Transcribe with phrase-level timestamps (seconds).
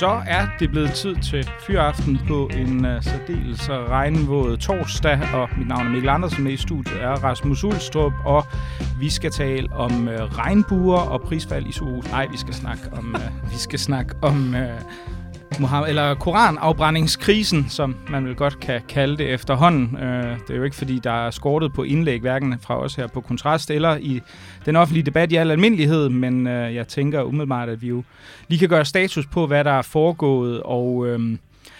[0.00, 5.68] Så er det blevet tid til fyraften på en uh, særdeles regnvåd torsdag, og mit
[5.68, 8.44] navn er Mikkel Andersen, med i studiet er Rasmus Ulstrup, og
[9.00, 12.10] vi skal tale om uh, regnbuer og prisfald i Sohus.
[12.10, 15.19] Nej, vi skal snakke om, uh, vi skal snakke om uh,
[15.58, 19.96] Muhammed, eller koranafbrændingskrisen, som man vel godt kan kalde det efterhånden.
[19.96, 23.06] Øh, det er jo ikke, fordi der er skortet på indlæg, hverken fra os her
[23.06, 24.20] på Kontrast eller i
[24.66, 28.02] den offentlige debat i al almindelighed, men øh, jeg tænker umiddelbart, at vi jo
[28.48, 31.06] lige kan gøre status på, hvad der er foregået, og...
[31.06, 31.36] Øh,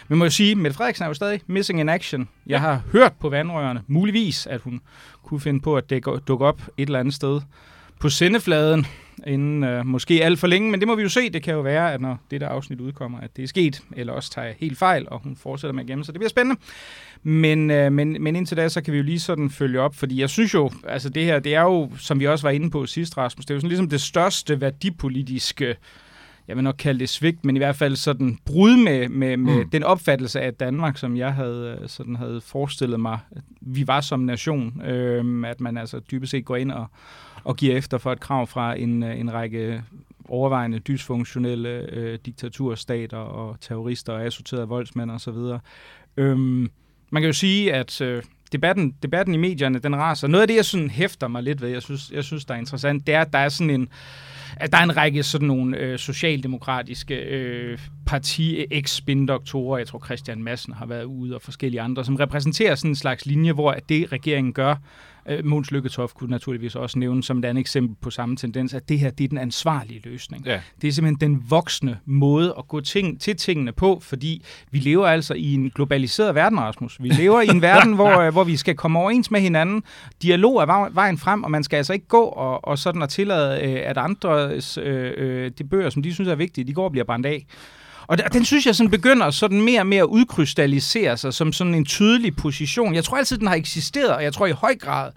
[0.09, 2.29] vi må jo sige, at Mette Frederiksen er jo stadig missing in action.
[2.47, 4.81] Jeg har hørt på vandrørene, muligvis, at hun
[5.23, 5.91] kunne finde på at
[6.29, 7.41] dukke op et eller andet sted
[8.01, 8.87] på sendefladen
[9.27, 11.31] inden øh, måske alt for længe, men det må vi jo se.
[11.31, 14.13] Det kan jo være, at når det der afsnit udkommer, at det er sket, eller
[14.13, 16.61] også tager jeg helt fejl, og hun fortsætter med at gemme, så det bliver spændende.
[17.23, 20.21] Men, øh, men, men indtil da, så kan vi jo lige sådan følge op, fordi
[20.21, 22.87] jeg synes jo, altså det her, det er jo, som vi også var inde på
[22.87, 25.77] sidst, Rasmus, det er jo sådan ligesom det største værdipolitiske
[26.51, 29.65] jeg vil nok kalde det svigt, men i hvert fald sådan brud med, med, med
[29.65, 29.71] mm.
[29.71, 34.01] den opfattelse af Danmark, som jeg havde, øh, sådan havde forestillet mig, at vi var
[34.01, 34.83] som nation.
[34.85, 36.87] Øh, at man altså dybest set går ind og,
[37.45, 39.83] og giver efter for et krav fra en, øh, en række
[40.29, 45.59] overvejende dysfunktionelle øh, diktaturstater og terrorister og assorterede voldsmænd osv.
[46.17, 46.71] Øhm,
[47.11, 50.29] man kan jo sige, at øh, debatten, debatten i medierne, den raser.
[50.29, 52.59] Noget af det, jeg sådan hæfter mig lidt ved, jeg synes, jeg synes der er
[52.59, 53.89] interessant, det er, at der er sådan en,
[54.57, 60.05] at der er en række sådan nogle øh, socialdemokratiske øh, parti eks doktorer jeg tror
[60.05, 63.71] Christian Madsen har været ude, og forskellige andre, som repræsenterer sådan en slags linje, hvor
[63.71, 64.75] at det regeringen gør,
[65.31, 68.89] Øh, Måns Lykketoft kunne naturligvis også nævne som et andet eksempel på samme tendens, at
[68.89, 70.47] det her det er den ansvarlige løsning.
[70.47, 70.61] Ja.
[70.83, 75.07] Det er simpelthen den voksne måde at gå ting, til tingene på, fordi vi lever
[75.07, 77.03] altså i en globaliseret verden, Rasmus.
[77.03, 79.83] Vi lever i en verden, hvor, øh, hvor vi skal komme overens med hinanden.
[80.23, 83.61] Dialog er vejen frem, og man skal altså ikke gå og, og sådan at tillade,
[83.63, 86.93] øh, at andres øh, øh, de bøger, som de synes er vigtige, de går og
[86.93, 87.47] bliver brændt af.
[88.11, 91.75] Og den synes jeg sådan begynder sådan mere og mere at udkrystallisere sig som sådan
[91.75, 92.95] en tydelig position.
[92.95, 95.11] Jeg tror altid, den har eksisteret, og jeg tror i høj grad,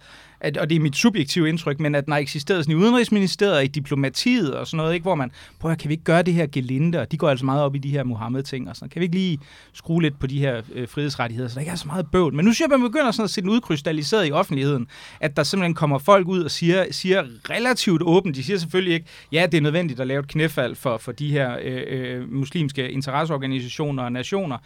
[0.44, 3.56] at, og det er mit subjektive indtryk, men at den har eksisteret sådan i Udenrigsministeriet
[3.56, 6.34] og i diplomatiet og sådan noget, ikke, hvor man, prøver, kan vi ikke gøre det
[6.34, 9.00] her gelinde, og de går altså meget op i de her Mohammed-ting, og sådan, kan
[9.00, 9.40] vi ikke lige
[9.74, 12.34] skrue lidt på de her øh, frihedsrettigheder, så der ikke er så meget bøvl.
[12.34, 14.88] Men nu synes jeg, at man begynder sådan at se den udkrystalliseret i offentligheden,
[15.20, 19.06] at der simpelthen kommer folk ud og siger, siger relativt åbent, de siger selvfølgelig ikke,
[19.32, 22.90] ja, det er nødvendigt at lave et knæfald for, for de her øh, øh, muslimske
[22.90, 24.58] interesseorganisationer og nationer,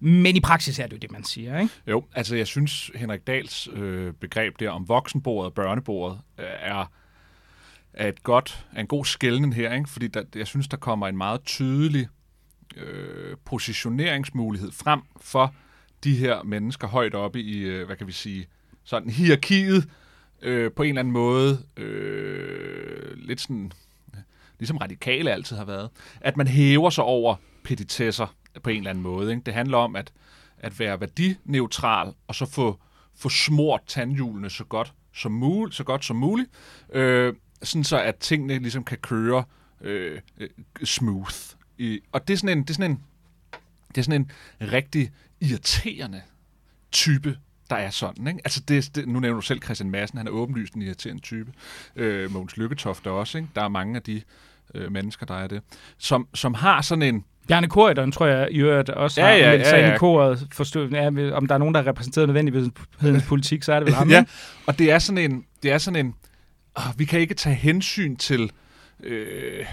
[0.00, 1.72] men i praksis er det jo det, man siger, ikke?
[1.90, 4.88] Jo, altså jeg synes, Henrik Dals øh, begreb der om
[5.26, 6.92] voksenbordet og børnebordet øh, er,
[7.92, 9.90] er et godt, er en god skældning her, ikke?
[9.90, 12.08] fordi der, jeg synes, der kommer en meget tydelig
[12.76, 15.54] øh, positioneringsmulighed frem for
[16.04, 18.46] de her mennesker højt oppe i, øh, hvad kan vi sige,
[18.84, 19.88] sådan hierarkiet,
[20.42, 23.72] øh, på en eller anden måde, øh, lidt sådan,
[24.58, 29.02] ligesom radikale altid har været, at man hæver sig over petitesser, på en eller anden
[29.02, 29.30] måde.
[29.30, 29.42] Ikke?
[29.46, 30.12] Det handler om at,
[30.58, 32.78] at være værdineutral, og så få,
[33.14, 36.50] få smurt tandhjulene så godt som muligt, så godt som muligt,
[36.92, 39.44] øh, sådan så at tingene ligesom kan køre
[39.80, 40.48] øh, øh,
[40.84, 41.34] smooth.
[41.78, 43.02] I, og det er sådan en, det er sådan en,
[43.88, 44.30] det er sådan en
[44.72, 46.22] rigtig irriterende
[46.92, 47.38] type
[47.70, 48.26] der er sådan.
[48.26, 48.40] Ikke?
[48.44, 51.52] Altså det, det, nu nævner du selv Christian Madsen, han er åbenlyst en irriterende type.
[51.96, 53.38] Øh, Mogens Lykketoft også.
[53.38, 53.50] Ikke?
[53.54, 54.22] Der er mange af de
[54.74, 55.62] øh, mennesker, der er det,
[55.98, 59.52] som, som har sådan en, Bjarne Korydon, tror jeg, i øvrigt også ja, ja, har
[59.52, 59.94] ja, ja.
[59.94, 63.86] i koret, forstå, ja, om der er nogen, der repræsenterer nødvendighedens politik, så er det
[63.86, 64.10] vel ham.
[64.10, 64.24] ja,
[64.66, 66.14] og det er sådan en, det er sådan en,
[66.78, 68.50] åh, vi kan ikke tage hensyn til,
[69.02, 69.66] Øh,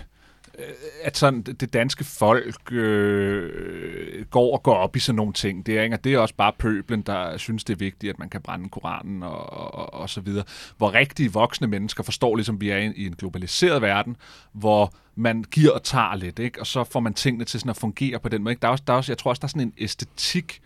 [0.59, 0.65] Øh,
[1.03, 5.65] at sådan det danske folk øh, øh, går og går op i sådan nogle ting.
[5.65, 5.95] Det er, ikke?
[5.95, 8.69] Og det er også bare pøblen, der synes, det er vigtigt, at man kan brænde
[8.69, 10.43] Koranen og, og, og så videre.
[10.77, 14.17] Hvor rigtige voksne mennesker forstår, ligesom vi er i, i en globaliseret verden,
[14.51, 16.59] hvor man giver og tager lidt, ikke?
[16.59, 18.51] og så får man tingene til sådan at fungere på den måde.
[18.51, 18.61] Ikke?
[18.61, 20.61] Der er også, der er også, jeg tror også, der er sådan en æstetik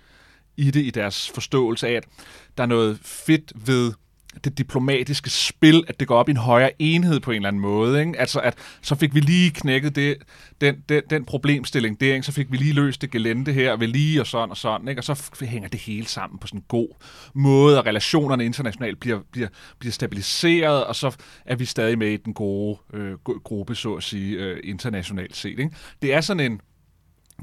[0.58, 2.04] i det, i deres forståelse af, at
[2.58, 3.94] der er noget fedt ved
[4.44, 7.62] det diplomatiske spil, at det går op i en højere enhed på en eller anden
[7.62, 8.00] måde.
[8.00, 8.20] Ikke?
[8.20, 10.18] Altså, at så fik vi lige knækket det,
[10.62, 12.26] den, den, den problemstilling der, ikke?
[12.26, 15.00] så fik vi lige løst det gelente her, ved lige og sådan og sådan, ikke?
[15.00, 16.90] og så hænger det hele sammen på sådan en god
[17.34, 19.48] måde, og relationerne internationalt bliver, bliver,
[19.80, 23.14] bliver stabiliseret, og så er vi stadig med i den gode øh,
[23.44, 25.60] gruppe, så at sige, øh, internationalt set.
[25.60, 25.72] Ikke?
[26.02, 26.62] Det er sådan en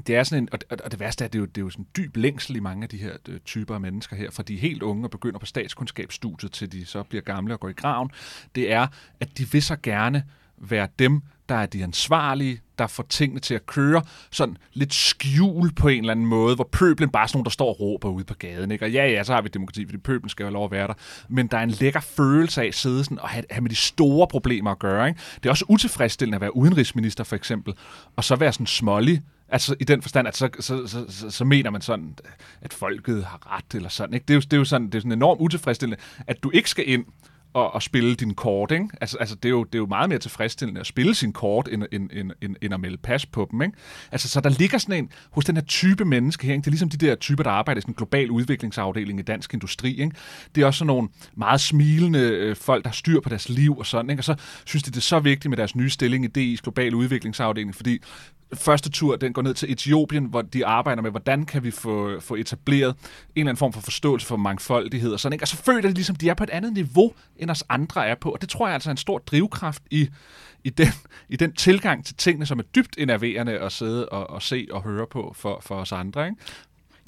[0.07, 1.61] det er sådan en, og, og det værste er, at det er jo, det er
[1.61, 4.31] jo sådan en dyb længsel i mange af de her øh, typer af mennesker her,
[4.31, 7.69] fra de helt unge og begynder på statskundskabsstudiet, til de så bliver gamle og går
[7.69, 8.11] i graven,
[8.55, 8.87] det er,
[9.19, 10.23] at de vil så gerne
[10.57, 14.01] være dem, der er de ansvarlige, der får tingene til at køre
[14.31, 17.51] sådan lidt skjul på en eller anden måde, hvor pøblen bare er sådan nogen, der
[17.51, 18.71] står og råber ude på gaden.
[18.71, 18.85] Ikke?
[18.85, 20.93] Og ja, ja, så har vi demokrati, fordi pøblen skal jo lov at være der.
[21.29, 23.75] Men der er en lækker følelse af at sidde sådan og have, have med de
[23.75, 25.07] store problemer at gøre.
[25.07, 25.19] Ikke?
[25.35, 27.73] Det er også utilfredsstillende at være udenrigsminister, for eksempel,
[28.15, 31.45] og så være sådan smålig, Altså i den forstand, at så, så, så, så, så
[31.45, 32.17] mener man sådan,
[32.61, 34.13] at folket har ret eller sådan.
[34.13, 34.23] Ikke?
[34.27, 36.69] Det, er jo, det er jo sådan, det er sådan enormt utilfredsstillende, at du ikke
[36.69, 37.05] skal ind
[37.55, 38.71] og, og spille din kort.
[38.71, 38.87] Ikke?
[39.01, 41.69] Altså, altså det, er jo, det er jo meget mere tilfredsstillende at spille sin kort,
[41.71, 43.61] end, end, end, end, end at melde pas på dem.
[43.61, 43.77] Ikke?
[44.11, 46.61] Altså, så der ligger sådan en, hos den her type menneske her, ikke?
[46.61, 49.53] det er ligesom de der typer, der arbejder i sådan en global udviklingsafdeling i dansk
[49.53, 50.01] industri.
[50.01, 50.15] Ikke?
[50.55, 53.77] Det er også sådan nogle meget smilende øh, folk, der har styr på deres liv
[53.77, 54.09] og sådan.
[54.09, 54.19] Ikke?
[54.19, 56.95] Og så synes de, det er så vigtigt med deres nye stilling i DI's global
[56.95, 57.99] udviklingsafdeling, fordi
[58.53, 62.19] første tur, den går ned til Etiopien, hvor de arbejder med, hvordan kan vi få,
[62.19, 62.95] få etableret en
[63.35, 65.43] eller anden form for forståelse for mangfoldighed og sådan, ikke?
[65.43, 68.15] Og så føler de ligesom, de er på et andet niveau, end os andre er
[68.15, 68.31] på.
[68.31, 70.09] Og det tror jeg altså er en stor drivkraft i,
[70.63, 70.87] i, den,
[71.29, 74.83] i den tilgang til tingene, som er dybt enerverende at sidde og, og se og
[74.83, 76.25] høre på for, for os andre.
[76.25, 76.41] Ikke?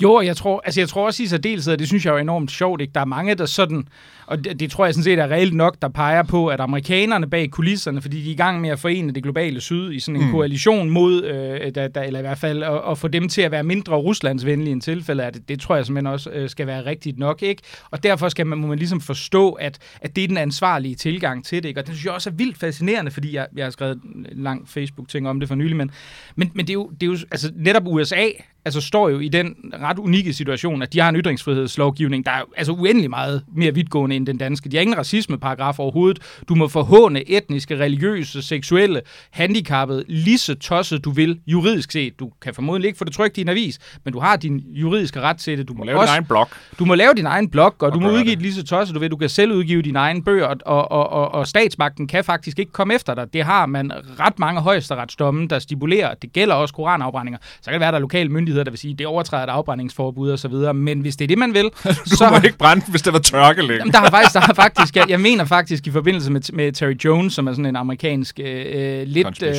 [0.04, 2.52] Jo, jeg tror, altså jeg tror også i særdeleshed, og det synes jeg er enormt
[2.52, 2.94] sjovt, ikke?
[2.94, 3.88] der er mange, der sådan,
[4.26, 7.30] og det, det tror jeg sådan set er reelt nok, der peger på, at amerikanerne
[7.30, 10.22] bag kulisserne, fordi de er i gang med at forene det globale syd i sådan
[10.22, 10.32] en mm.
[10.32, 13.52] koalition mod, øh, der, der, eller i hvert fald at, at få dem til at
[13.52, 16.86] være mindre ruslandsvenlige end tilfælde af det, det tror jeg simpelthen også øh, skal være
[16.86, 17.62] rigtigt nok, ikke?
[17.92, 21.46] Og derfor skal man, må man ligesom forstå, at, at det er den ansvarlige tilgang
[21.46, 21.80] til det, ikke?
[21.80, 24.70] Og det synes jeg også er vildt fascinerende, fordi jeg, jeg har skrevet en lang
[24.70, 25.92] Facebook-ting om det for nylig, men,
[26.36, 28.28] men, men det, er jo, det er jo, altså netop USA
[28.68, 29.56] altså står jo i den
[29.90, 34.16] ret unikke situation, at de har en ytringsfrihedslovgivning, der er altså uendelig meget mere vidtgående
[34.16, 34.70] end den danske.
[34.70, 36.20] De har ingen racismeparagraf overhovedet.
[36.50, 39.02] Du må forhåne etniske, religiøse, seksuelle,
[39.32, 42.20] handicappede, lige så tosset du vil, juridisk set.
[42.20, 45.22] Du kan formodentlig ikke få det trygt i en avis, men du har din juridiske
[45.22, 45.68] ret til det.
[45.68, 46.48] Du må lave også, din egen blog.
[46.80, 48.96] Du må lave din egen blog, og, og du må udgive det lige så tosset
[48.96, 49.12] du vil.
[49.12, 52.72] Du kan selv udgive dine egne bøger, og, og, og, og statsmagten kan faktisk ikke
[52.72, 53.34] komme efter dig.
[53.34, 56.14] Det har man ret mange højesteretsdomme, der stipulerer.
[56.14, 57.40] Det gælder også koranafbrændinger.
[57.62, 59.44] Så kan det være, at der er lokale myndigheder, der vil sige, at det overtræder
[59.44, 60.74] et afbrændingsforbud og så videre.
[60.74, 61.64] Men hvis det er det, man vil...
[62.10, 63.76] du så må ikke brænde, hvis det var tørke længe.
[63.76, 66.72] Jamen, der har faktisk, der har faktisk jeg, jeg mener faktisk i forbindelse med, med
[66.72, 69.44] Terry Jones, som er sådan en amerikansk øh, øh lidt...
[69.44, 69.56] Øh,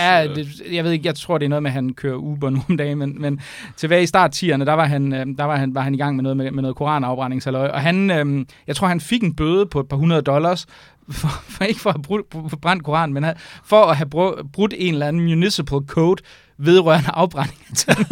[0.00, 2.50] ja, det, jeg ved ikke, jeg tror, det er noget med, at han kører Uber
[2.50, 3.40] nu om dagen, men, men
[3.76, 6.16] tilbage i start 10'erne, der var han, øh, der var han, var han i gang
[6.16, 9.66] med noget, med, med noget koranafbrændingshalløj, og han, øh, jeg tror, han fik en bøde
[9.66, 10.66] på et par hundrede dollars,
[11.20, 12.06] for, for ikke for at
[12.50, 13.24] have brændt Koran, men
[13.64, 14.08] for at have
[14.52, 16.22] brudt en eller anden municipal code,
[16.64, 17.58] vedrørende afbrænding.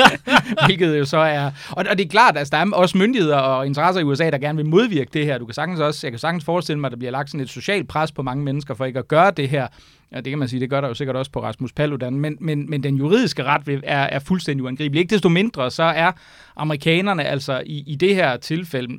[0.66, 1.50] Hvilket jo så er...
[1.70, 4.30] Og, og det er klart, at altså, der er også myndigheder og interesser i USA,
[4.30, 5.38] der gerne vil modvirke det her.
[5.38, 7.48] Du kan sagtens også, jeg kan sagtens forestille mig, at der bliver lagt sådan et
[7.48, 9.66] socialt pres på mange mennesker for ikke at gøre det her.
[10.12, 12.36] Ja, det kan man sige, det gør der jo sikkert også på Rasmus Paludan, men,
[12.40, 15.00] men, men den juridiske ret er, er fuldstændig uangribelig.
[15.00, 16.12] Ikke desto mindre, så er
[16.56, 18.98] amerikanerne altså i, i det her tilfælde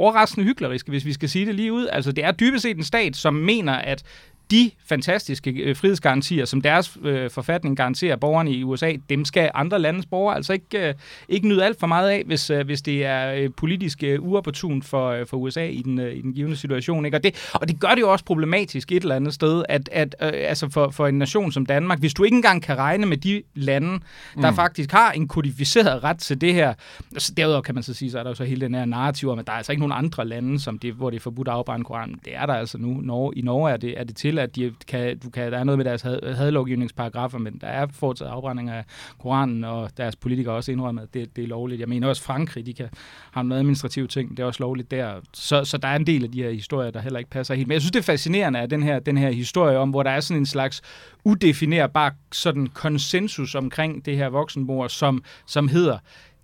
[0.00, 1.88] overraskende hykleriske, hvis vi skal sige det lige ud.
[1.92, 4.02] Altså, det er dybest set en stat, som mener, at
[4.50, 9.78] de fantastiske øh, frihedsgarantier, som deres øh, forfatning garanterer borgerne i USA, dem skal andre
[9.78, 10.94] landes borgere altså ikke, øh,
[11.28, 14.84] ikke nyde alt for meget af, hvis, øh, hvis det er øh, politisk øh, uopportunt
[14.84, 17.04] for, øh, for USA i den, øh, i den givende situation.
[17.04, 17.16] Ikke?
[17.16, 20.16] Og, det, og det gør det jo også problematisk et eller andet sted, at, at
[20.22, 23.16] øh, altså for, for en nation som Danmark, hvis du ikke engang kan regne med
[23.16, 24.00] de lande,
[24.42, 24.56] der mm.
[24.56, 26.74] faktisk har en kodificeret ret til det her,
[27.18, 29.30] så derudover kan man så sige, så er der jo så hele den her narrativ
[29.30, 31.48] om, at der er altså ikke nogen andre lande, som det, hvor det er forbudt
[31.48, 32.20] at afbrænde Koranen.
[32.24, 33.00] Det er der altså nu.
[33.00, 35.64] Norge, I Norge er det, er det til at de kan, du kan, der er
[35.64, 38.84] noget med deres had, hadlovgivningsparagrafer, men der er foretaget afbrænding af
[39.18, 41.80] Koranen, og deres politikere også indrømmet, at det, det er lovligt.
[41.80, 42.88] Jeg mener også Frankrig, de kan
[43.30, 45.14] have noget administrative ting, det er også lovligt der.
[45.32, 47.68] Så, så der er en del af de her historier, der heller ikke passer helt.
[47.68, 50.10] Men jeg synes, det er fascinerende, at den her, den her historie om, hvor der
[50.10, 50.82] er sådan en slags
[51.24, 55.98] udefinerbar sådan konsensus omkring det her voksenmord, som, som hedder,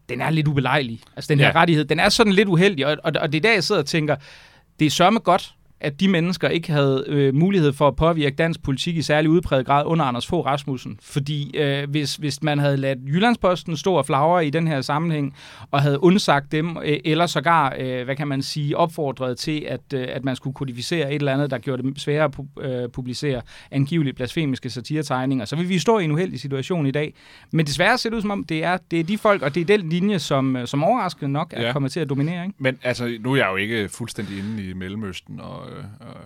[0.08, 1.00] den er lidt ubelejlig.
[1.16, 1.52] Altså den her ja.
[1.54, 3.86] rettighed, den er sådan lidt uheldig, og, og, og det er der, jeg sidder og
[3.86, 4.16] tænker,
[4.78, 8.62] det er sørme godt, at de mennesker ikke havde øh, mulighed for at påvirke dansk
[8.62, 10.98] politik i særlig udpræget grad under Anders Fogh Rasmussen.
[11.02, 15.34] Fordi øh, hvis, hvis man havde ladt Jyllandsposten stå og flagre i den her sammenhæng,
[15.70, 19.80] og havde undsagt dem, øh, eller sågar, øh, hvad kan man sige, opfordret til, at,
[19.94, 22.88] øh, at man skulle kodificere et eller andet, der gjorde det sværere at pu- øh,
[22.88, 27.14] publicere angiveligt blasfemiske satiretegninger, så vil vi stå i en uheldig situation i dag.
[27.52, 29.60] Men desværre ser det ud som om, det er, det er de folk, og det
[29.60, 31.72] er den linje, som, øh, som overraskende nok er ja.
[31.72, 32.44] kommet til at dominere.
[32.44, 32.56] Ikke?
[32.58, 36.16] Men altså, nu er jeg jo ikke fuldstændig inde i Mellemøsten, og og, og,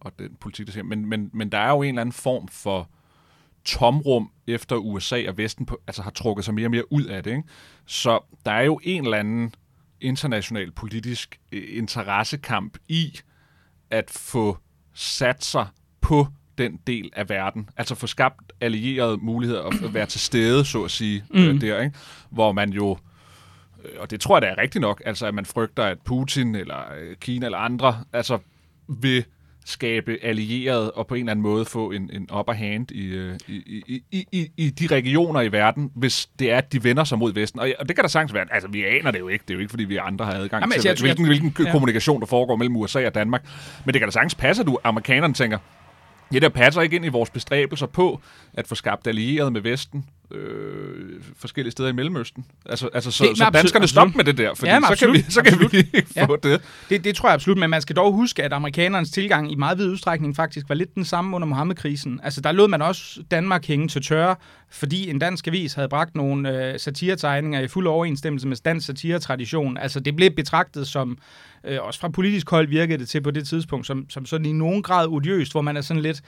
[0.00, 0.84] og den politik, der siger.
[0.84, 2.88] Men, men, men der er jo en eller anden form for
[3.64, 7.22] tomrum efter USA og Vesten på, altså har trukket sig mere og mere ud af
[7.22, 7.30] det.
[7.30, 7.48] Ikke?
[7.86, 9.54] Så der er jo en eller anden
[10.00, 13.18] international politisk øh, interessekamp i
[13.90, 14.58] at få
[14.94, 15.66] sat sig
[16.00, 16.26] på
[16.58, 17.68] den del af verden.
[17.76, 21.60] Altså få skabt allierede muligheder at være til stede, så at sige, øh, mm.
[21.60, 21.96] der, ikke?
[22.30, 22.98] hvor man jo
[23.84, 26.54] øh, og det tror jeg, det er rigtigt nok, altså at man frygter, at Putin
[26.54, 26.82] eller
[27.20, 28.38] Kina eller andre, altså
[28.88, 29.24] vil
[29.64, 33.38] skabe allierede og på en eller anden måde få en, en upper hand i, øh,
[33.48, 37.18] i, i, i, i, de regioner i verden, hvis det er, at de vender sig
[37.18, 37.60] mod Vesten.
[37.60, 39.54] Og, og det kan da sagtens være, altså vi aner det jo ikke, det er
[39.54, 41.70] jo ikke, fordi vi andre har adgang Jamen, til, jeg- jeg- hvilken, hvilken ja.
[41.72, 43.46] kommunikation, der foregår mellem USA og Danmark.
[43.84, 45.58] Men det kan da sagtens passe, at du, amerikanerne tænker,
[46.32, 48.20] Ja, der passer ikke ind i vores bestræbelser på
[48.54, 52.44] at få skabt allierede med Vesten øh, forskellige steder i Mellemøsten.
[52.66, 53.88] Altså, altså så, Det- så danskerne absolut.
[53.90, 55.72] stop med det der, fordi Ja, så, kan vi, så kan absolut.
[55.72, 56.24] vi ikke Ja.
[56.24, 56.60] få det.
[56.90, 59.78] Det, det tror jeg absolut, men man skal dog huske, at amerikanernes tilgang i meget
[59.78, 62.20] vid udstrækning faktisk var lidt den samme under Mohammed-krisen.
[62.22, 64.36] Altså, der lod man også Danmark hænge til tørre,
[64.70, 69.76] fordi en dansk avis havde bragt nogle øh, satiretegninger i fuld overensstemmelse med dansk satiretradition.
[69.76, 71.18] Altså, det blev betragtet som,
[71.64, 74.52] øh, også fra politisk hold virkede det til på det tidspunkt, som, som sådan i
[74.52, 76.20] nogen grad odiøst, hvor man er sådan lidt,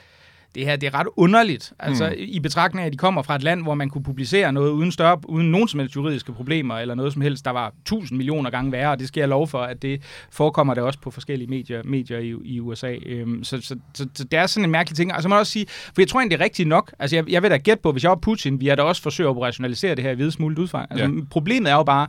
[0.55, 2.15] det her det er ret underligt, altså mm.
[2.17, 4.91] i betragtning af, at de kommer fra et land, hvor man kunne publicere noget uden,
[4.91, 8.49] større, uden nogen som helst juridiske problemer, eller noget som helst, der var tusind millioner
[8.49, 11.47] gange værre, og det skal jeg lov for, at det forekommer det også på forskellige
[11.47, 12.95] medier, medier i, i USA.
[13.05, 15.13] Øhm, så, så, så, så det er sådan en mærkelig ting.
[15.13, 17.15] Og så må jeg også sige, for jeg tror egentlig, det er rigtigt nok, altså
[17.15, 19.25] jeg, jeg vil da gætte på, hvis jeg var Putin, vi har da også forsøgt
[19.25, 20.87] at operationalisere det her i videst muligt udfang.
[20.91, 21.11] Altså, Ja.
[21.29, 22.07] Problemet er jo bare,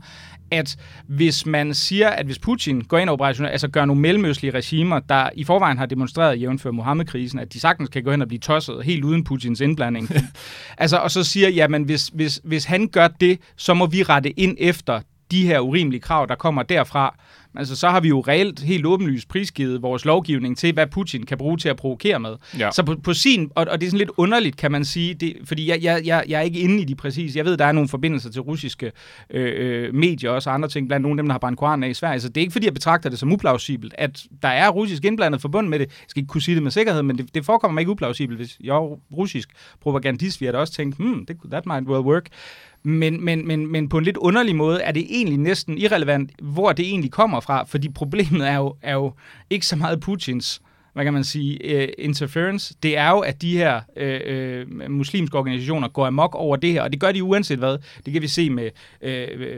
[0.53, 4.53] at hvis man siger, at hvis Putin går ind og operationel, altså gør nogle mellemøstlige
[4.53, 8.31] regimer, der i forvejen har demonstreret jævnfør Mohammed-krisen, at de sagtens kan gå hen og
[8.33, 10.09] blive tosset helt uden Putins indblanding.
[10.79, 14.41] altså, og så siger, jamen hvis, hvis, hvis han gør det, så må vi rette
[14.41, 17.19] ind efter de her urimelige krav, der kommer derfra.
[17.57, 21.39] Altså, så har vi jo reelt helt åbenlyst prisgivet vores lovgivning til, hvad Putin kan
[21.39, 22.37] bruge til at provokere med.
[22.59, 22.71] Ja.
[22.71, 25.37] Så på, på sin, og, og det er sådan lidt underligt, kan man sige, det,
[25.45, 27.37] fordi jeg, jeg, jeg, jeg er ikke inde i de præcis.
[27.37, 28.93] Jeg ved, der er nogle forbindelser til russiske
[29.31, 31.85] øh, øh, medier også, og andre ting, blandt nogle af dem, der har brændt koranen
[31.85, 32.21] af i Sverige.
[32.21, 35.41] Så det er ikke, fordi jeg betragter det som uplausibelt, at der er russisk indblandet
[35.41, 35.87] forbundet med det.
[35.87, 38.39] Jeg skal ikke kunne sige det med sikkerhed, men det, det forekommer mig ikke uplausibelt.
[38.39, 39.49] Hvis jeg var russisk
[39.81, 42.29] propagandist, vi havde også tænkt, hmm, det, that might well work.
[42.83, 46.73] Men, men, men, men på en lidt underlig måde er det egentlig næsten irrelevant, hvor
[46.73, 49.13] det egentlig kommer fra, fordi problemet er jo, er jo
[49.51, 50.63] ikke så meget Putins
[50.93, 54.03] hvad kan man sige, uh, interference, det er jo, at de her uh,
[54.87, 57.79] uh, muslimske organisationer går amok over det her, og det gør de uanset hvad.
[58.07, 58.71] Det kan vi se med
[59.07, 59.11] uh,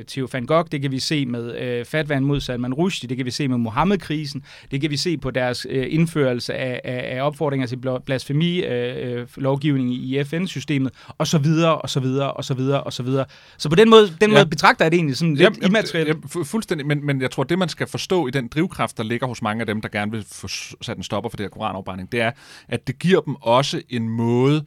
[0.08, 3.26] Theo van Gogh, det kan vi se med uh, fatwaen mod Salman Rushdie, det kan
[3.26, 7.22] vi se med Mohammed-krisen, det kan vi se på deres uh, indførelse af, af, af
[7.26, 12.80] opfordringer til blasfemi-lovgivning uh, i FN-systemet, og så videre, og så videre, og så videre,
[12.82, 13.24] og så videre.
[13.58, 14.36] Så på den måde, den Ja.
[14.36, 16.16] måde betragter jeg det egentlig sådan lidt Jamen, immaterielt.
[16.36, 19.26] fu- fuldstændig, men, men jeg tror, det man skal forstå i den drivkraft, der ligger
[19.26, 20.48] hos mange af dem, der gerne vil få
[20.82, 22.32] sat en stopper for det her koranafbrænding, det er,
[22.68, 24.64] at det giver dem også en måde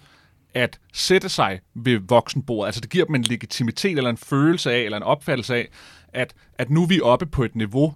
[0.53, 2.67] at sætte sig ved voksenbordet.
[2.67, 5.67] Altså det giver dem en legitimitet eller en følelse af, eller en opfattelse af,
[6.13, 7.93] at, at nu er vi oppe på et niveau,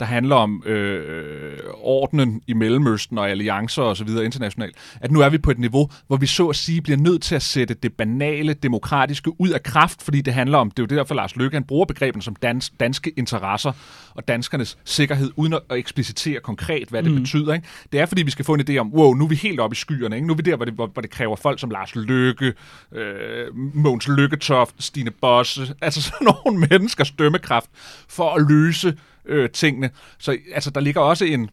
[0.00, 5.20] der handler om øh, ordenen i Mellemøsten og alliancer og så videre internationalt, at nu
[5.20, 7.74] er vi på et niveau, hvor vi så at sige bliver nødt til at sætte
[7.74, 11.36] det banale, demokratiske ud af kraft, fordi det handler om, det er jo derfor Lars
[11.36, 13.72] Løkke, han bruger begreberne som dans, danske interesser
[14.14, 17.20] og danskernes sikkerhed, uden at eksplicitere konkret, hvad det mm.
[17.20, 17.54] betyder.
[17.54, 17.66] Ikke?
[17.92, 19.74] Det er fordi, vi skal få en idé om, wow, nu er vi helt oppe
[19.74, 20.26] i skyerne, ikke?
[20.26, 22.52] nu er vi der, hvor det, hvor, hvor det kræver folk som Lars Løkke,
[22.94, 27.70] øh, Mogens Lykketoft, Stine Bosse, altså sådan nogle menneskers dømmekraft
[28.08, 29.90] for at løse øh, tingene.
[30.18, 31.50] Så altså, der ligger også en,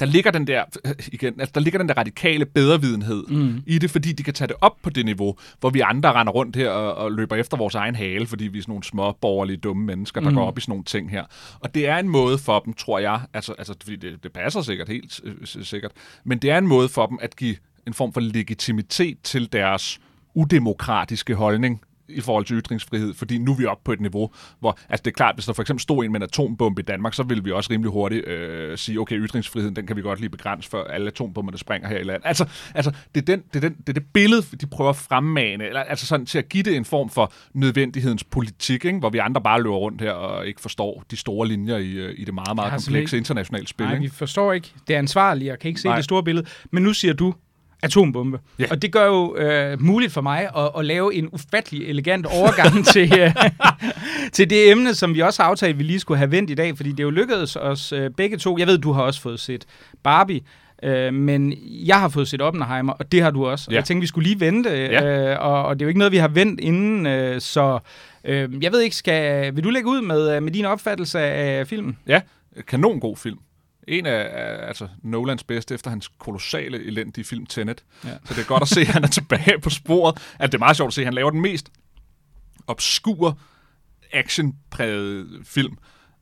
[0.00, 3.62] der ligger den der, øh, igen, altså, der ligger den der radikale bedrevidenhed mm.
[3.66, 6.32] i det, fordi de kan tage det op på det niveau, hvor vi andre render
[6.32, 9.12] rundt her og, og løber efter vores egen hale, fordi vi er sådan nogle små
[9.12, 10.36] borgerlige dumme mennesker, der mm.
[10.36, 11.24] går op i sådan nogle ting her.
[11.60, 14.62] Og det er en måde for dem, tror jeg, altså, altså fordi det, det passer
[14.62, 15.92] sikkert helt øh, sikkert,
[16.24, 20.00] men det er en måde for dem at give en form for legitimitet til deres
[20.34, 24.78] udemokratiske holdning i forhold til ytringsfrihed, fordi nu er vi oppe på et niveau, hvor,
[24.88, 27.14] altså det er klart, hvis der for eksempel stod en med en atombombe i Danmark,
[27.14, 30.30] så vil vi også rimelig hurtigt øh, sige, okay, ytringsfriheden, den kan vi godt lige
[30.30, 32.26] begrænse, for alle atombomberne springer her i landet.
[32.26, 34.96] Altså, altså det, er den, det, er den, det er det billede, de prøver at
[34.96, 38.98] fremmane, eller, altså sådan til at give det en form for nødvendighedens politik, ikke?
[38.98, 42.14] hvor vi andre bare løber rundt her og ikke forstår de store linjer i, øh,
[42.18, 43.86] i det meget, meget komplekse internationale spil.
[43.86, 44.02] Nej, ikke?
[44.02, 44.72] vi forstår ikke.
[44.88, 45.96] Det er ansvarligt, og kan ikke se Nej.
[45.96, 46.46] det store billede.
[46.70, 47.34] Men nu siger du
[47.82, 48.38] atombombe.
[48.58, 48.64] Ja.
[48.70, 52.86] Og det gør jo øh, muligt for mig at, at lave en ufattelig elegant overgang
[52.92, 53.34] til, øh,
[54.32, 56.76] til det emne, som vi også har aftalt, vi lige skulle have vendt i dag,
[56.76, 58.58] fordi det er jo lykkedes os øh, begge to.
[58.58, 59.64] Jeg ved, du har også fået set
[60.02, 60.40] Barbie,
[60.82, 61.54] øh, men
[61.86, 63.64] jeg har fået set Oppenheimer, og det har du også.
[63.68, 63.76] Og Ja.
[63.76, 66.16] jeg tænkte, vi skulle lige vente, øh, og, og det er jo ikke noget, vi
[66.16, 67.78] har vendt inden, øh, så
[68.24, 71.66] øh, jeg ved ikke, skal, vil du lægge ud med, øh, med din opfattelse af
[71.66, 71.98] filmen?
[72.06, 72.20] Ja,
[72.68, 73.38] kanon god film.
[73.86, 77.84] En af, af altså Nolans bedste efter hans kolossale elendige film Tenet.
[78.04, 78.08] Ja.
[78.24, 80.18] Så det er godt at se, at han er tilbage på sporet.
[80.38, 81.72] At det er meget sjovt at se, at han laver den mest
[82.66, 83.34] obskure
[84.12, 85.78] actionprægede film.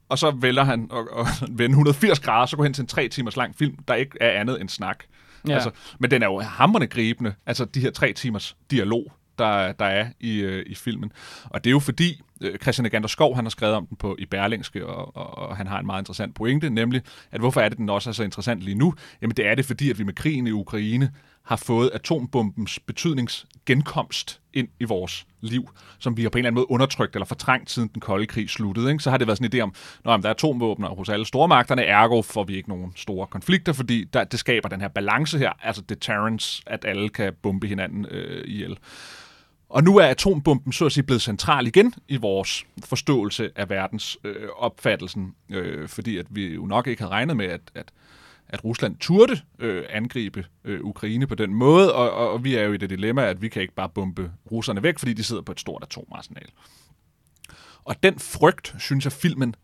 [0.08, 3.08] Og så vælger han at, at vende 180 grader, så går hen til en tre
[3.08, 5.04] timers lang film, der ikke er andet end snak.
[5.48, 5.54] Ja.
[5.54, 9.84] Altså, men den er jo hammerende gribende, altså de her tre timers dialog, der, der
[9.84, 11.12] er i, øh, i filmen.
[11.44, 14.16] Og det er jo fordi, Øh, Christian Egander Skov, han har skrevet om den på
[14.18, 17.68] i Berlingske, og, og, og han har en meget interessant pointe, nemlig, at hvorfor er
[17.68, 18.94] det, den også er så interessant lige nu?
[19.22, 21.10] Jamen det er det, fordi at vi med krigen i Ukraine
[21.44, 26.54] har fået atombombens betydningsgenkomst ind i vores liv, som vi har på en eller anden
[26.54, 28.90] måde undertrykt eller fortrængt siden den kolde krig sluttede.
[28.90, 29.02] Ikke?
[29.02, 29.74] Så har det været sådan en idé om,
[30.14, 34.04] at der er atomvåben hos alle stormagterne, ergo får vi ikke nogen store konflikter, fordi
[34.04, 38.44] der, det skaber den her balance her, altså deterrence, at alle kan bombe hinanden øh,
[38.46, 38.78] ihjel.
[39.74, 44.18] Og nu er atombomben så at sige blevet central igen i vores forståelse af verdens
[44.24, 47.92] øh, opfattelsen, øh, fordi at vi jo nok ikke havde regnet med, at, at
[48.48, 52.62] at Rusland turde øh, angribe øh, Ukraine på den måde, og, og, og vi er
[52.62, 55.42] jo i det dilemma, at vi kan ikke bare bombe russerne væk, fordi de sidder
[55.42, 56.48] på et stort atomarsenal.
[57.84, 59.54] Og den frygt, synes jeg, filmen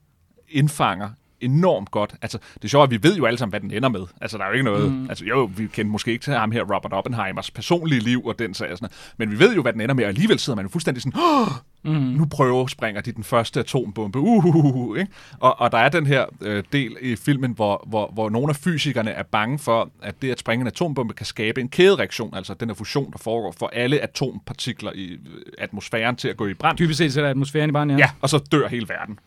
[0.48, 2.14] indfanger enormt godt.
[2.22, 4.06] Altså, det er sjovt, at vi ved jo alle sammen, hvad den ender med.
[4.20, 4.92] Altså, der er jo ikke noget...
[4.92, 5.08] Mm.
[5.08, 8.54] Altså, jo, vi kender måske ikke til ham her, Robert Oppenheimers personlige liv og den
[8.54, 10.70] sag, sådan men vi ved jo, hvad den ender med, og alligevel sidder man jo
[10.70, 11.48] fuldstændig sådan, oh,
[11.92, 12.00] mm.
[12.00, 15.12] nu prøver springer de den første atombombe, uh, uh, uh, uh, ikke?
[15.40, 18.56] Og, og der er den her øh, del i filmen, hvor, hvor, hvor nogle af
[18.56, 22.54] fysikerne er bange for, at det at springe en atombombe kan skabe en kædereaktion, altså
[22.54, 25.18] den her fusion, der foregår for alle atompartikler i øh,
[25.58, 26.76] atmosfæren til at gå i brand.
[26.76, 27.96] Typisk set sætter atmosfæren i brand, ja.
[27.96, 29.18] Ja, og så dør hele verden.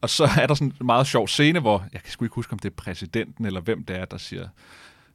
[0.00, 2.52] Og så er der sådan en meget sjov scene, hvor, jeg kan sgu ikke huske,
[2.52, 4.48] om det er præsidenten eller hvem det er, der siger,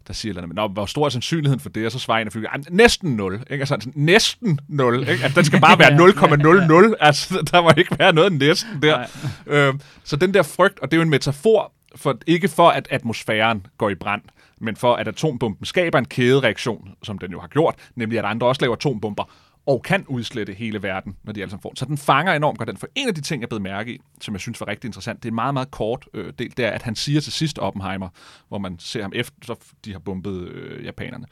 [0.07, 0.55] der siger eller andet.
[0.55, 1.85] Nå, hvor stor er sandsynligheden for det?
[1.85, 3.33] Og så svarer en af flyene, næsten 0.
[3.33, 3.53] Ikke?
[3.53, 4.99] Altså, sådan, næsten 0.
[4.99, 5.11] Ikke?
[5.11, 5.91] Altså, den skal bare være
[6.91, 6.95] 0,00.
[6.99, 9.05] Altså, der må ikke være noget næsten der.
[9.47, 12.87] Øhm, så den der frygt, og det er jo en metafor, for, ikke for, at
[12.91, 14.21] atmosfæren går i brand,
[14.61, 18.47] men for, at atombomben skaber en kædereaktion, som den jo har gjort, nemlig at andre
[18.47, 19.23] også laver atombomber,
[19.65, 22.69] og kan udslette hele verden, når de alle sammen får Så den fanger enormt godt
[22.69, 22.77] den.
[22.77, 25.23] For en af de ting, jeg blev mærke i, som jeg synes var rigtig interessant,
[25.23, 27.59] det er en meget, meget kort øh, del, det er, at han siger til sidst
[27.59, 28.09] Oppenheimer,
[28.47, 29.55] hvor man ser ham efter, så
[29.85, 31.25] de har bombet øh, japanerne,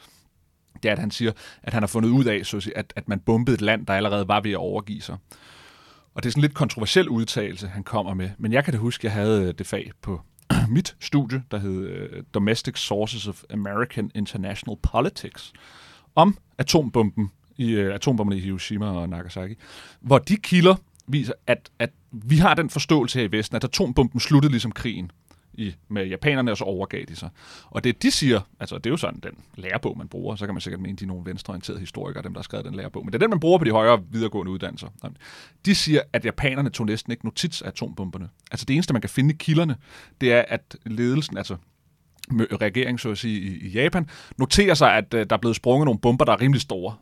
[0.83, 1.31] det er, at han siger,
[1.63, 3.85] at han har fundet ud af, så at, sige, at, at man bombede et land,
[3.85, 5.17] der allerede var ved at overgive sig.
[6.15, 8.29] Og det er sådan en lidt kontroversiel udtalelse, han kommer med.
[8.37, 10.21] Men jeg kan da huske, at jeg havde øh, det fag på
[10.69, 15.53] mit studie, der hed uh, Domestic Sources of American International Politics,
[16.15, 19.55] om atombomben i øh, atombomberne i Hiroshima og Nagasaki,
[20.01, 20.75] hvor de kilder
[21.07, 25.11] viser, at, at vi har den forståelse her i Vesten, at atombomben sluttede ligesom krigen
[25.53, 27.29] i, med japanerne, og så overgav de sig.
[27.65, 30.55] Og det de siger, altså det er jo sådan den lærebog, man bruger, så kan
[30.55, 33.13] man sikkert mene, de er nogle venstreorienterede historikere, dem der har skrevet den lærebog, men
[33.13, 34.87] det er den, man bruger på de højere videregående uddannelser.
[35.65, 38.29] De siger, at japanerne tog næsten ikke notits af atombomberne.
[38.51, 39.75] Altså det eneste, man kan finde i kilderne,
[40.21, 41.55] det er, at ledelsen, altså
[42.31, 45.85] regeringen, så at sige, i, i Japan, noterer sig, at uh, der er blevet sprunget
[45.85, 46.95] nogle bomber, der er rimelig store.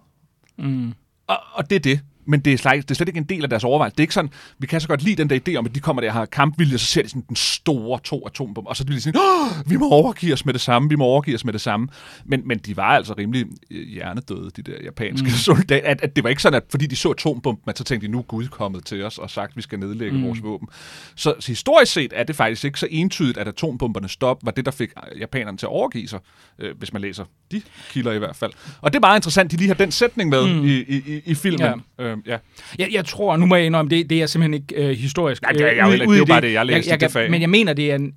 [0.57, 0.93] Mm.
[1.27, 1.99] Og, og det er det.
[2.25, 3.95] Men det er, slet, det er slet ikke en del af deres overvejelse.
[3.95, 5.79] Det er ikke sådan, vi kan så godt lide den der idé om, at de
[5.79, 8.77] kommer der og har kampvilje, og så ser de sådan den store to atombombe, og
[8.77, 9.21] så bliver de sådan,
[9.65, 11.87] vi må overgive os med det samme, vi må overgive os med det samme.
[12.25, 15.31] Men, men de var altså rimelig øh, hjernedøde, de der japanske mm.
[15.31, 15.89] soldater.
[15.89, 18.11] At, at det var ikke sådan, at fordi de så atombomben, at så tænkte de,
[18.11, 20.23] nu er Gud kommet til os og sagt, at vi skal nedlægge mm.
[20.23, 20.67] vores våben.
[21.15, 24.65] Så, så historisk set er det faktisk ikke så entydigt, at atombomberne stop var det,
[24.65, 26.19] der fik japanerne til at overgive sig,
[26.59, 28.51] øh, hvis man læser de kilder i hvert fald.
[28.81, 30.65] Og det er meget interessant, de lige har den sætning med mm.
[30.65, 31.81] i, i, i filmen.
[31.99, 32.10] Ja.
[32.11, 32.37] Øh, ja.
[32.79, 35.41] Jeg, jeg tror, nu må jeg indrømme, det, det er simpelthen ikke øh, historisk.
[35.41, 37.11] Nej, det er, jeg, jeg, det er jo bare det, jeg læste jeg, jeg, det
[37.11, 37.31] fag.
[37.31, 38.13] Men jeg mener, det er en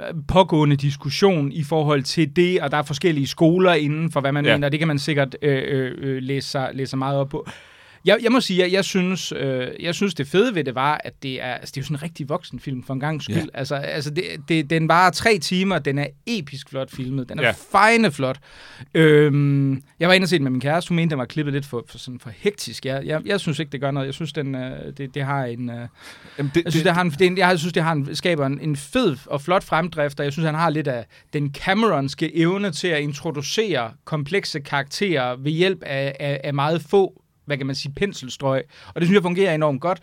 [0.00, 4.32] øh, pågående diskussion i forhold til det, og der er forskellige skoler inden for, hvad
[4.32, 4.56] man ja.
[4.56, 7.48] mener, det kan man sikkert øh, øh, øh læse, sig, læse sig meget op på.
[8.04, 11.00] Jeg, jeg må sige, at jeg synes, øh, jeg synes, det fede ved det var,
[11.04, 13.22] at det er, altså, det er jo sådan en rigtig voksen film for en gang
[13.22, 13.36] skyld.
[13.36, 13.44] Ja.
[13.54, 17.42] Altså, altså det, det, den var tre timer, den er episk flot filmet, den er
[17.42, 17.54] ja.
[17.70, 18.38] fejne flot.
[18.94, 21.66] Øhm, jeg var inde og set med min kæreste, hun mente, den var klippet lidt
[21.66, 22.86] for, for, sådan for hektisk.
[22.86, 24.06] Jeg, jeg, jeg synes ikke, det gør noget.
[24.06, 25.70] Jeg synes, den, øh, det, det har en...
[25.70, 25.88] Øh,
[26.38, 28.60] Jamen det, jeg synes, det, har en, det, jeg synes, det har en, skaber en,
[28.60, 32.70] en fed og flot fremdrift, og jeg synes, han har lidt af den Cameronske evne
[32.70, 37.74] til at introducere komplekse karakterer ved hjælp af, af, af meget få hvad kan man
[37.74, 38.62] sige, penselstrøg.
[38.86, 39.98] Og det synes jeg fungerer enormt godt.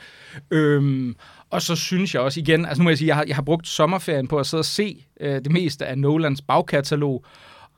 [0.52, 1.15] Øhm,
[1.50, 3.43] og så synes jeg også igen, altså nu må jeg sige, jeg har, jeg har
[3.43, 7.26] brugt sommerferien på at sidde og se øh, det meste af Nolans bagkatalog,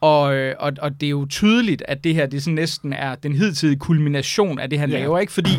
[0.02, 3.16] og, øh, og, og det er jo tydeligt, at det her det sådan næsten er
[3.16, 5.00] den hidtidige kulmination af det, han yeah.
[5.00, 5.34] laver, ikke?
[5.34, 5.50] Fordi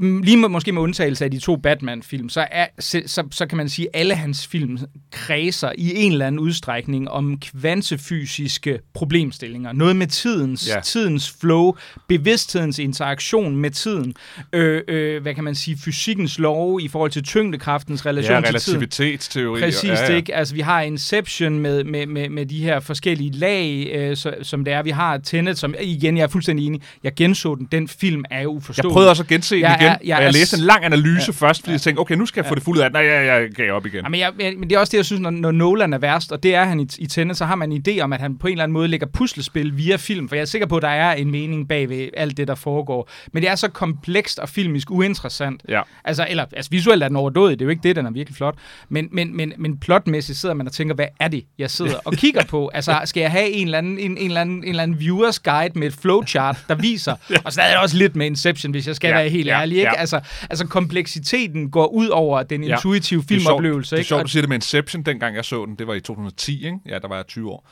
[0.00, 3.56] lige med, måske med undtagelse af de to Batman-film, så, er, så, så, så kan
[3.56, 4.78] man sige, at alle hans film
[5.12, 9.72] kredser i en eller anden udstrækning om kvantefysiske problemstillinger.
[9.72, 10.80] Noget med tidens, ja.
[10.80, 11.74] tidens flow,
[12.08, 14.14] bevidsthedens interaktion med tiden.
[14.52, 15.78] Øh, øh, hvad kan man sige?
[15.84, 18.76] Fysikkens lov i forhold til tyngdekraftens relation ja, til tiden.
[18.78, 19.60] relativitetsteori.
[19.60, 20.16] Præcis, ja, ja.
[20.16, 20.34] ikke?
[20.34, 24.64] Altså, vi har Inception med, med, med, med de her forskellige lag, øh, så, som
[24.64, 24.82] det er.
[24.82, 27.68] Vi har Tenet, som igen, jeg er fuldstændig enig, jeg genså den.
[27.72, 28.88] Den film er jo uforståelig.
[28.88, 29.88] Jeg prøvede også at gense den igen.
[29.88, 31.46] er- Jeg, jeg og jeg læste en lang analyse ja.
[31.46, 32.92] først, fordi jeg tænkte, okay, nu skal jeg få det fuldt ud af.
[32.92, 34.00] Nej, jeg, jeg gav op igen.
[34.04, 36.32] Jamen, jeg, men men det er også det, jeg synes, når, når Nolan er værst,
[36.32, 38.38] og det er han i, i Tenet, så har man en idé om, at han
[38.38, 40.82] på en eller anden måde lægger puslespil via film, for jeg er sikker på, at
[40.82, 43.10] der er en mening bag ved alt det, der foregår.
[43.32, 45.62] Men det er så komplekst og filmisk uinteressant.
[45.68, 45.80] Ja.
[46.04, 48.36] Altså, eller, altså visuelt er den overdådig, det er jo ikke det, den er virkelig
[48.36, 48.54] flot.
[48.88, 52.12] Men, men, men, men plotmæssigt sidder man og tænker, hvad er det, jeg sidder og
[52.12, 52.66] kigger på?
[52.80, 55.38] Altså, skal jeg have en eller anden, en, en eller anden, en eller anden viewers
[55.38, 57.14] guide med et flowchart, der viser?
[57.44, 59.60] Og så er det også lidt med Inception, hvis jeg skal Ja, være helt ja,
[59.60, 59.69] ærlig.
[59.76, 59.88] Ikke?
[59.88, 59.94] ja.
[60.00, 62.74] Altså, altså, kompleksiteten går ud over den Ja.
[62.74, 63.90] intuitive sjovt- filmoplevelse.
[63.90, 64.08] Det er ikke?
[64.08, 65.74] sjovt, Og- du siger det med Inception, dengang jeg så den.
[65.76, 66.78] Det var i 2010, ikke?
[66.86, 67.68] Ja, der var jeg 20 år.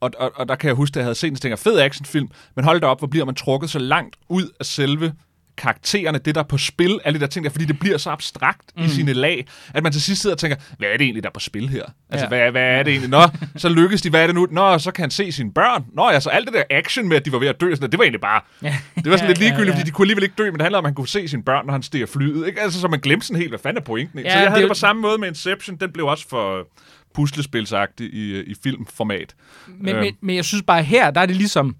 [0.00, 1.78] Og, og, og der kan jeg huske, at jeg havde set så tænker jeg, fed
[1.80, 5.12] actionfilm, men hold da op, hvor bliver man trukket så langt ud af selve
[5.58, 8.10] karaktererne, det der er på spil, alle de der ting der, fordi det bliver så
[8.10, 8.82] abstrakt mm.
[8.84, 11.28] i sine lag, at man til sidst sidder og tænker, hvad er det egentlig, der
[11.28, 11.82] er på spil her?
[12.10, 12.36] Altså, Ja.
[12.36, 12.50] ja.
[12.50, 13.10] hvad, hvad er det egentlig?
[13.10, 13.22] Nå,
[13.56, 14.46] så lykkes de, hvad er det nu?
[14.50, 15.84] Nå, så kan han se sine børn.
[15.94, 17.98] Nå, altså alt det der action med, at de var ved at dø, sådan, det
[17.98, 18.76] var egentlig bare, Ja.
[18.94, 19.78] det var sådan lidt Ja, ja, ligegyldigt, ja.
[19.80, 21.42] fordi de kunne alligevel ikke dø, men det handler om, at han kunne se sine
[21.42, 22.46] børn, når han stiger flyet.
[22.46, 22.60] Ikke?
[22.60, 24.18] Altså, så man glemte sådan helt, hvad fanden er pointen?
[24.18, 25.76] Ja, Ja, så jeg havde det, på samme måde med Inception.
[25.76, 26.66] Den blev også for
[27.14, 29.34] puslespilsagtig i, i filmformat.
[29.80, 30.04] Men, Øhm.
[30.04, 31.76] men, men jeg synes bare her, der er det ligesom...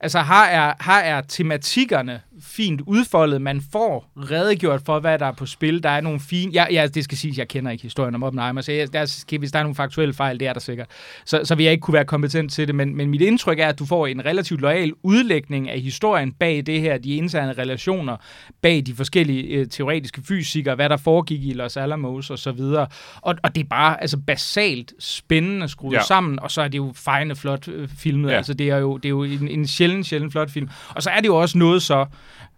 [0.00, 3.42] Altså, her er, her er tematikkerne fint udfoldet.
[3.42, 5.82] Man får redegjort for, hvad der er på spil.
[5.82, 6.52] Der er nogle fine...
[6.52, 9.52] Ja, ja det skal siges, jeg kender ikke historien om Oppenheimer, så jeg, der, hvis
[9.52, 10.86] der er nogle faktuelle fejl, det er der sikkert.
[11.24, 13.66] Så, så vil jeg ikke kunne være kompetent til det, men, men mit indtryk er,
[13.66, 18.16] at du får en relativt lojal udlægning af historien bag det her, de interne relationer,
[18.62, 22.86] bag de forskellige øh, teoretiske fysikere, hvad der foregik i Los Alamos og så videre.
[23.20, 26.02] Og, og det er bare altså basalt spændende skruet ja.
[26.02, 28.30] Sammen, og så er det jo fejende flot øh, filmet.
[28.30, 28.36] Ja.
[28.36, 30.68] Altså det er jo, det er jo en, en sjælden, sjælden flot film.
[30.88, 32.06] Og så er det jo også noget så,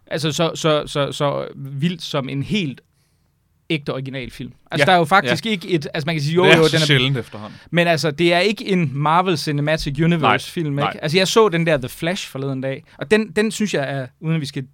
[0.06, 2.80] altså så, så, så, så vildt som en helt
[3.70, 4.52] ægte originalfilm.
[4.70, 5.50] Altså, ja, der er jo faktisk ja.
[5.50, 5.86] ikke et...
[5.94, 7.58] Altså, man kan sige, jo, det er jo, den er, sjældent efterhånden.
[7.70, 10.80] men altså, det er ikke en Marvel Cinematic Universe-film, ikke?
[10.80, 10.96] nej.
[11.02, 14.06] Altså, jeg så den der The Flash forleden dag, og den, den synes jeg er,
[14.20, 14.66] uden at vi skal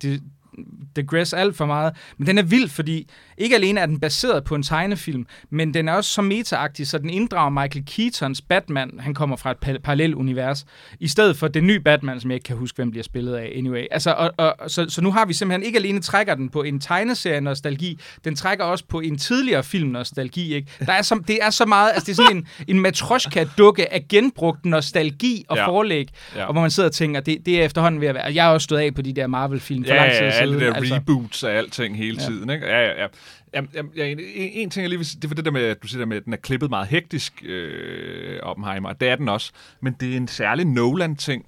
[0.96, 4.54] digress alt for meget, men den er vild, fordi ikke alene er den baseret på
[4.54, 9.14] en tegnefilm, men den er også så metaagtig, så den inddrager Michael Keatons Batman, han
[9.14, 10.64] kommer fra et pa- parallelt univers,
[11.00, 13.52] i stedet for den nye Batman, som jeg ikke kan huske, hvem bliver spillet af
[13.56, 13.84] anyway.
[13.90, 16.80] Altså, og, og, så, så nu har vi simpelthen ikke alene trækker den på en
[16.80, 20.68] tegneserie-nostalgi, den trækker også på en tidligere film-nostalgi, ikke?
[20.86, 24.08] Der er så, det er så meget, altså det er sådan en, en matroska-dukke af
[24.08, 25.62] genbrugt nostalgi og ja.
[25.62, 25.68] Ja.
[25.68, 26.40] forlæg, ja.
[26.40, 26.46] Ja.
[26.46, 28.50] og hvor man sidder og tænker, det, det er efterhånden ved at være, jeg har
[28.52, 30.41] også stået af på de der Marvel-film for Ja, lang tid ja, siden.
[30.42, 30.94] Alle det der altså.
[30.94, 32.26] reboots af alting hele Ja.
[32.26, 32.50] tiden.
[32.50, 32.66] Ikke?
[32.66, 33.06] Ja, ja, ja.
[33.54, 35.82] Jamen, ja, en, en, ting, jeg lige vil sige, det var det der med, at
[35.82, 39.28] du siger der med, at den er klippet meget hektisk, øh, Oppenheimer, det er den
[39.28, 39.52] også.
[39.80, 41.44] Men det er en særlig Nolan-ting,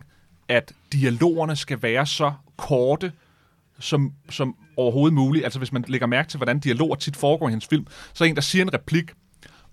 [0.49, 3.13] at dialogerne skal være så korte,
[3.81, 5.45] som, som overhovedet muligt.
[5.45, 8.29] Altså hvis man lægger mærke til, hvordan dialoger tit foregår i hans film, så er
[8.29, 9.11] en, der siger en replik,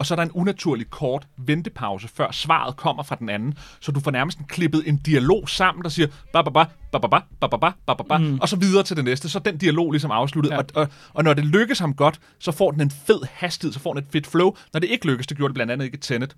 [0.02, 3.54] og så er der en unaturlig kort ventepause, før svaret kommer fra den anden.
[3.80, 7.08] Så du får nærmest klippet en dialog sammen, der siger, ba ba ba, ba ba
[7.08, 8.40] ba, ba ba ba, ba mm.
[8.42, 9.30] og så videre til det næste.
[9.30, 10.52] Så den dialog ligesom afsluttet.
[10.52, 10.58] Ja.
[10.58, 13.80] Og, og, og, når det lykkes ham godt, så får den en fed hastighed, så
[13.80, 14.56] får den et fedt flow.
[14.74, 16.36] Når det ikke lykkes, det gjorde det blandt andet ikke Tenet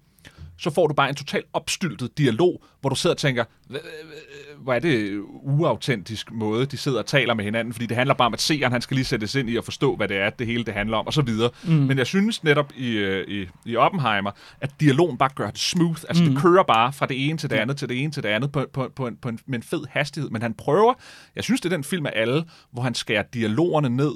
[0.57, 4.57] så får du bare en totalt opstyltet dialog, hvor du sidder og tænker, "Hva- hva-
[4.63, 8.25] hvor er det uautentisk måde, de sidder og taler med hinanden, fordi det handler bare
[8.25, 10.47] om, at seeren, han skal lige sættes ind i at forstå, hvad det er, det
[10.47, 11.49] hele det handler om, og så videre.
[11.63, 11.71] Mm.
[11.71, 16.01] Men jeg synes netop i, øh, i, i Oppenheimer, at dialogen bare gør det smooth,
[16.09, 16.29] altså mm.
[16.29, 18.51] det kører bare fra det ene til det andet, til det ene til det andet,
[18.51, 20.93] på, på, på, en, på en, med en fed hastighed, men han prøver,
[21.35, 24.11] jeg synes, det er den film af alle, hvor han skærer dialogerne ned,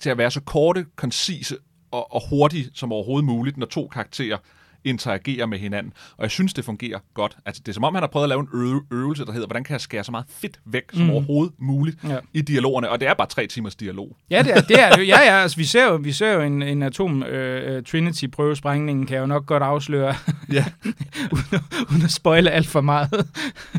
[0.00, 1.56] til at være så korte, koncise
[1.90, 4.38] og, og hurtige som overhovedet muligt, når to karakterer
[4.86, 5.92] interagerer med hinanden.
[6.16, 7.36] Og jeg synes, det fungerer godt.
[7.46, 9.46] Altså, det er som om, han har prøvet at lave en øve, øvelse, der hedder,
[9.46, 11.10] hvordan kan jeg skære så meget fedt væk som mm.
[11.10, 12.16] overhovedet muligt Ja.
[12.34, 12.90] i dialogerne.
[12.90, 14.16] Og det er bare tre timers dialog.
[14.30, 14.80] Ja, det er det.
[14.82, 19.08] Er, ja, ja, altså, vi ser jo, vi ser jo en, en atom øh, Trinity-prøvesprængning,
[19.08, 20.14] kan jeg jo nok godt afsløre,
[20.52, 20.64] Ja.
[21.32, 23.10] uden, at- uden at spoile alt for meget.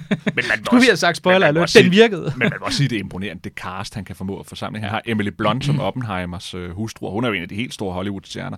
[0.09, 1.61] Men man Skulle vi også- have sagt spoiler alert?
[1.61, 2.33] også Den virkede.
[2.37, 4.79] Men man må også sige, det er imponerende, det cast, han kan formå at forsamle.
[4.79, 7.55] Han har Emily Blunt som Oppenheimers øh, hustru, og hun er jo en af de
[7.55, 8.57] helt store Hollywood-stjerner.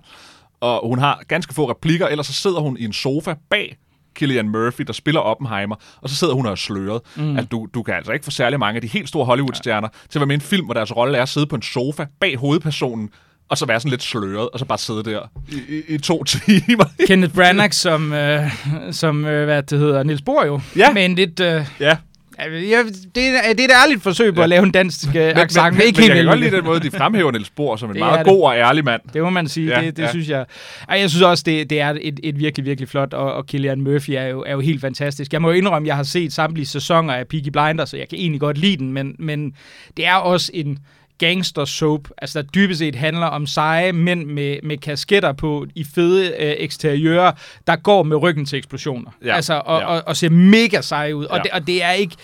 [0.60, 3.76] Og hun har ganske få replikker, ellers så sidder hun i en sofa bag
[4.14, 7.00] Killian Murphy, der spiller Oppenheimer, og så sidder hun og er sløret.
[7.16, 7.36] Mm.
[7.36, 10.18] Altså, du, du kan altså ikke få særlig mange af de helt store Hollywood-stjerner til
[10.18, 12.06] at være med i en film, hvor deres rolle er at sidde på en sofa
[12.20, 13.10] bag hovedpersonen,
[13.48, 16.24] og så være sådan lidt sløret, og så bare sidde der i, i, i to
[16.46, 16.84] timer.
[17.06, 18.50] Kenneth Branagh som, øh,
[18.90, 20.60] som øh, hvad det hedder, Niels Bohr jo.
[20.76, 20.92] Ja.
[20.92, 21.40] Men lidt...
[21.40, 21.96] Øh, ja,
[22.44, 22.82] ja,
[23.14, 24.42] det, er, det er et ærligt forsøg på Ja.
[24.42, 25.64] at lave en dansk øh, accent.
[25.64, 27.88] men, men, ikke men jeg kan godt lide den måde, de fremhæver Niels Bohr som
[27.90, 29.00] en Det meget god og ærlig mand.
[29.12, 29.68] Det må man sige.
[29.78, 30.10] Ja, det det ja.
[30.10, 30.44] synes jeg.
[30.88, 33.80] Ej, jeg synes også, det, det er et, et virkelig, virkelig flot, og, og Killian
[33.80, 35.32] Murphy er jo, er jo helt fantastisk.
[35.32, 38.08] Jeg må jo indrømme, at jeg har set samtlige sæsoner af Peaky Blinders, så jeg
[38.08, 39.52] kan egentlig godt lide den, men, men
[39.96, 40.78] det er også en
[41.20, 45.84] gangster soap, altså der dybest set handler om seje mænd med, med kasketter på i
[45.94, 47.32] fede øh, eksteriører,
[47.66, 49.10] der går med ryggen til eksplosioner.
[49.24, 49.86] Ja, Altså, og, ja.
[49.86, 51.24] og, og ser mega seje ud.
[51.24, 51.42] Og, Ja.
[51.42, 52.14] det, og det er ikke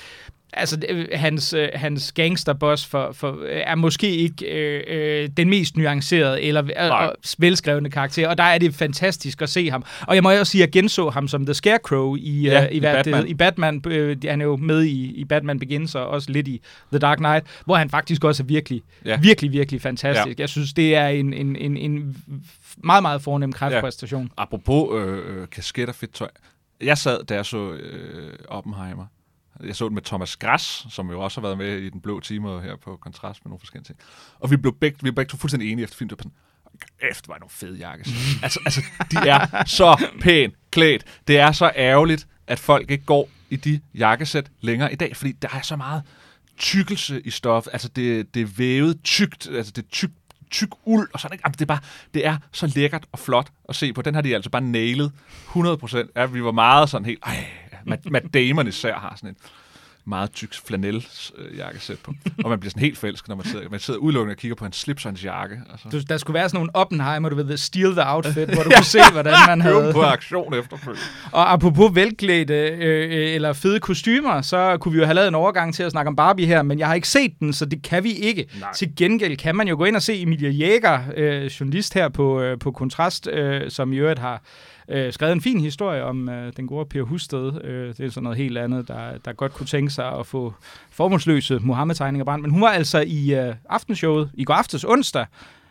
[0.56, 5.76] altså, øh, hans, øh, hans gangsterboss for, for, øh, er måske ikke øh, den mest
[5.76, 9.84] nuancerede eller øh, velskrevne karakter, og der er det fantastisk at se ham.
[10.06, 12.72] Og jeg må også sige, at jeg genså ham som The Scarecrow i, ja, øh,
[12.72, 13.22] i, i Batman.
[13.22, 13.82] Det, i Batman.
[13.86, 16.60] Øh, han er jo med i, i Batman Begins og også lidt i
[16.92, 19.18] The Dark Knight, hvor han faktisk også er virkelig, ja.
[19.20, 20.38] virkelig, virkelig fantastisk.
[20.38, 20.42] Ja.
[20.42, 22.16] Jeg synes, det er en, en, en, en
[22.84, 24.22] meget, meget fornem kræftpræstation.
[24.22, 24.42] Ja.
[24.42, 26.28] Apropos øh, øh, kasket og fedt tøj.
[26.80, 29.06] Jeg sad, da jeg så øh, Oppenheimer,
[29.64, 32.20] jeg så den med Thomas Gras, som jo også har været med i den blå
[32.20, 33.98] time her på Kontrast med nogle forskellige ting.
[34.40, 36.32] Og vi blev begge, vi blev begge to fuldstændig enige efter filmen.
[37.10, 38.08] Efter var nogle fede jakkes.
[38.42, 41.04] altså, altså, de er så pænt klædt.
[41.28, 45.32] Det er så ærgerligt, at folk ikke går i de jakkesæt længere i dag, fordi
[45.32, 46.02] der er så meget
[46.58, 47.66] tykkelse i stof.
[47.72, 50.10] Altså, det, det er vævet tykt, altså det er tyk,
[50.50, 51.48] tyk uld, og sådan, ikke?
[51.52, 51.80] det, er bare,
[52.14, 54.02] det er så lækkert og flot at se på.
[54.02, 55.12] Den har de altså bare nailet
[55.48, 55.96] 100%.
[56.16, 57.46] Ja, vi var meget sådan helt, ej,
[57.86, 59.36] Matt, Matt Damon især har sådan en
[60.06, 61.06] meget tyk flanel
[61.38, 62.12] øh, jakkesæt på.
[62.44, 64.64] Og man bliver sådan helt forelsket, når man sidder, man sidder udelukkende og kigger på
[64.64, 65.60] en slips og hans jakke.
[65.70, 65.88] Altså.
[65.88, 68.84] Du, der skulle være sådan nogle Oppenheimer, du ved, Steal the Outfit, hvor du kunne
[68.84, 69.92] se, hvordan man havde...
[69.92, 71.02] på aktion efterfølgende.
[71.32, 75.34] Og apropos velklædte øh, øh, eller fede kostymer, så kunne vi jo have lavet en
[75.34, 77.82] overgang til at snakke om Barbie her, men jeg har ikke set den, så det
[77.82, 78.46] kan vi ikke.
[78.60, 78.72] Nej.
[78.72, 82.40] Til gengæld kan man jo gå ind og se Emilia Jæger, øh, journalist her på,
[82.40, 84.42] øh, på Kontrast, øh, som i øvrigt har
[84.88, 87.64] øh, skrevet en fin historie om øh, den gode Per Husted.
[87.64, 90.54] Øh, det er sådan noget helt andet, der, der godt kunne tænke sig at få
[90.90, 92.42] formålsløse Mohammed-tegninger brændt.
[92.42, 95.26] Men hun var altså i øh, aftenshowet i går aftes onsdag,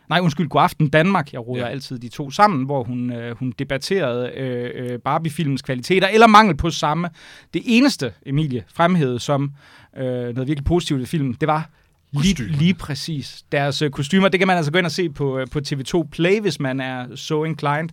[0.08, 1.32] Nej, undskyld, God Aften Danmark.
[1.32, 1.70] Jeg råder ja.
[1.70, 6.56] altid de to sammen, hvor hun, øh, hun debatterede øh, øh, Barbie-filmens kvaliteter, eller mangel
[6.56, 7.08] på samme.
[7.54, 9.52] Det eneste, Emilie fremhævede som
[9.96, 11.70] øh, noget virkelig positivt i filmen, det var
[12.12, 14.28] lige, lige præcis deres øh, kostymer.
[14.28, 16.80] Det kan man altså gå ind og se på, øh, på TV2 Play, hvis man
[16.80, 17.88] er so inclined.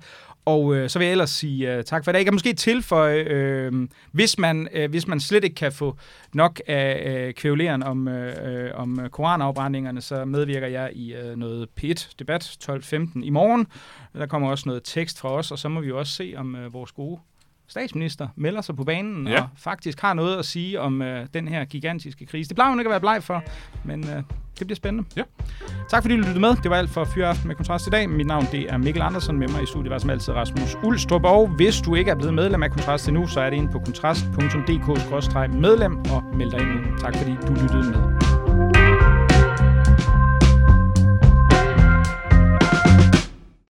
[0.45, 2.17] Og øh, så vil jeg ellers sige øh, tak for det.
[2.17, 5.97] Jeg kan måske tilføje, øh, hvis, man, øh, hvis man slet ikke kan få
[6.33, 12.57] nok af øh, kvævleren om, øh, om koranafbrændingerne, så medvirker jeg i øh, noget P1-debat
[12.69, 13.67] 12.15 i morgen.
[14.13, 16.55] Der kommer også noget tekst fra os, og så må vi jo også se, om
[16.55, 17.19] øh, vores gode
[17.67, 19.41] statsminister melder sig på banen ja.
[19.41, 22.49] og faktisk har noget at sige om øh, den her gigantiske krise.
[22.49, 23.43] Det plejer hun ikke at være bleg for,
[23.83, 24.23] men øh,
[24.59, 25.09] det bliver spændende.
[25.15, 25.23] Ja.
[25.89, 26.55] Tak fordi du lyttede med.
[26.63, 28.09] Det var alt for Fyraften med Kontrast i dag.
[28.09, 29.39] Mit navn det er Mikkel Andersen.
[29.39, 31.23] Med mig i studiet var som altid Rasmus Ulstrup.
[31.23, 33.79] Og hvis du ikke er blevet medlem af Kontrast endnu, så er det inde på
[33.79, 36.97] kontrast.dk-medlem og meld dig ind nu.
[36.97, 37.99] Tak fordi du lyttede med.